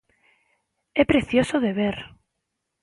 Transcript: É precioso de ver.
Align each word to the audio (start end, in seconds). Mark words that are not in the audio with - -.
É 1.01 1.03
precioso 1.11 1.55
de 1.65 1.71
ver. 1.79 1.97